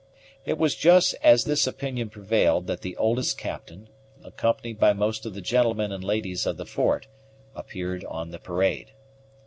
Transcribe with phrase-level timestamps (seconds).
[0.47, 3.87] It was just as this opinion prevailed that the oldest captain,
[4.23, 7.05] accompanied by most of the gentlemen and ladies of the fort,
[7.53, 8.93] appeared on the parade.